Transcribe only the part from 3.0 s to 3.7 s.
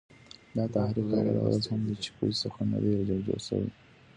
را جوړ سوی